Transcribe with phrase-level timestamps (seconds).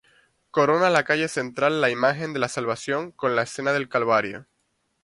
[0.57, 4.47] Corona la calle central la imagen de la Salvación con la escena del Calvario.